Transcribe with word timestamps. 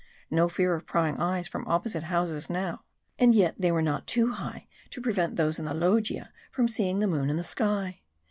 No 0.31 0.49
fear 0.49 0.73
of 0.73 0.87
prying 0.87 1.17
eyes 1.17 1.47
from 1.47 1.67
opposite 1.67 2.05
houses 2.05 2.49
now! 2.49 2.81
And 3.19 3.35
yet 3.35 3.53
they 3.59 3.71
were 3.71 3.83
not 3.83 4.07
too 4.07 4.31
high 4.31 4.65
to 4.89 4.99
prevent 4.99 5.35
those 5.35 5.59
in 5.59 5.65
the 5.65 5.75
loggia 5.75 6.31
from 6.51 6.67
seeing 6.67 6.97
the 7.01 7.05
moon 7.07 7.29
and 7.29 7.37
the 7.37 7.43
sky. 7.43 8.01